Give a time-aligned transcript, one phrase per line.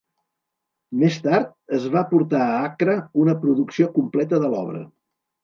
[1.01, 4.85] Més tard es va portar a Accra una producció completa de l'obra.